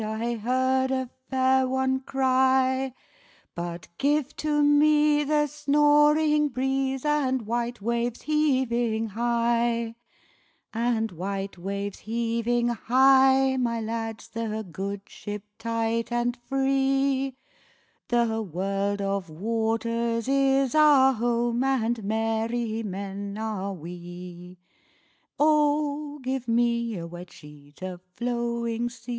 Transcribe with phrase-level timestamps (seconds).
[0.03, 9.09] I heard a fair one cry:But give to me the snoring breezeAnd white waves heaving
[9.09, 9.93] high;
[10.73, 17.33] And white waves heaving high, my lads, The good ship tight and free—The
[18.41, 24.57] world of waters is our home, And merry men are we.